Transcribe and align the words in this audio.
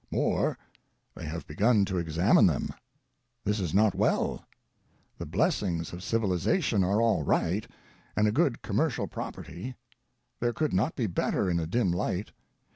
More— 0.09 0.57
they 1.15 1.25
have 1.25 1.45
begun 1.45 1.85
to 1.85 1.99
examine 1.99 2.47
them. 2.47 2.71
This 3.43 3.59
is 3.59 3.71
not 3.71 3.93
well. 3.93 4.43
The 5.19 5.27
Blessings 5.27 5.93
of 5.93 6.01
Civilization 6.01 6.83
are 6.83 6.99
all 6.99 7.21
right, 7.21 7.67
and 8.15 8.27
a 8.27 8.31
good 8.31 8.63
commercial 8.63 9.05
property; 9.07 9.75
there 10.39 10.53
could 10.53 10.73
not 10.73 10.95
be 10.95 11.03
a 11.03 11.07
better, 11.07 11.51
in 11.51 11.59
a 11.59 11.67
dim 11.67 11.91
light. 11.91 12.31